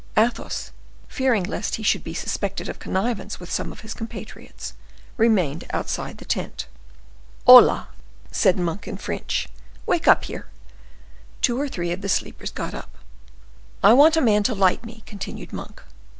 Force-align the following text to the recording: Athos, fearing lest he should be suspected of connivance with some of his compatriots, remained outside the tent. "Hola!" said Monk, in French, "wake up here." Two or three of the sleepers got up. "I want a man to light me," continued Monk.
Athos, 0.17 0.71
fearing 1.07 1.43
lest 1.43 1.75
he 1.75 1.83
should 1.83 2.03
be 2.03 2.15
suspected 2.15 2.67
of 2.67 2.79
connivance 2.79 3.39
with 3.39 3.51
some 3.51 3.71
of 3.71 3.81
his 3.81 3.93
compatriots, 3.93 4.73
remained 5.15 5.63
outside 5.69 6.17
the 6.17 6.25
tent. 6.25 6.65
"Hola!" 7.45 7.87
said 8.31 8.57
Monk, 8.57 8.87
in 8.87 8.97
French, 8.97 9.47
"wake 9.85 10.07
up 10.07 10.23
here." 10.25 10.47
Two 11.43 11.61
or 11.61 11.69
three 11.69 11.91
of 11.91 12.01
the 12.01 12.09
sleepers 12.09 12.49
got 12.49 12.73
up. 12.73 12.97
"I 13.83 13.93
want 13.93 14.17
a 14.17 14.21
man 14.21 14.41
to 14.45 14.55
light 14.55 14.83
me," 14.83 15.03
continued 15.05 15.53
Monk. 15.53 15.83